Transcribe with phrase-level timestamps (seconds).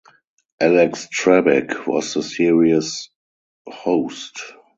[0.59, 3.11] Alex Trebek was the series
[3.69, 4.35] host.